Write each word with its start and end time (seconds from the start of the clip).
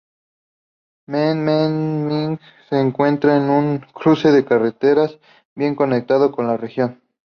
Memmingen 1.05 2.39
se 2.67 2.79
encuentra 2.79 3.37
en 3.37 3.51
un 3.51 3.77
cruce 3.93 4.31
de 4.31 4.43
carreteras, 4.43 5.19
bien 5.53 5.75
conectado 5.75 6.31
con 6.31 6.47
la 6.47 6.57
región. 6.57 7.03